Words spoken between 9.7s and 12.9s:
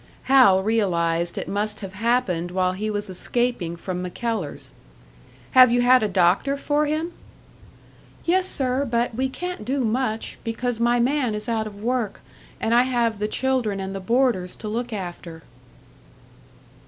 much, because my man is out of work, and I